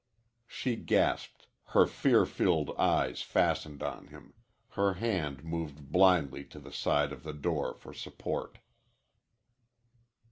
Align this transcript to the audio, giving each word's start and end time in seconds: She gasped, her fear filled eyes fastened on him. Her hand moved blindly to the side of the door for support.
She 0.47 0.77
gasped, 0.77 1.45
her 1.77 1.85
fear 1.85 2.25
filled 2.25 2.71
eyes 2.75 3.21
fastened 3.21 3.83
on 3.83 4.07
him. 4.07 4.33
Her 4.69 4.93
hand 4.95 5.43
moved 5.43 5.91
blindly 5.91 6.43
to 6.45 6.59
the 6.59 6.73
side 6.73 7.11
of 7.11 7.21
the 7.21 7.33
door 7.33 7.75
for 7.75 7.93
support. 7.93 8.57